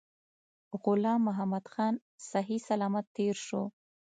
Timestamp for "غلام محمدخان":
0.83-1.93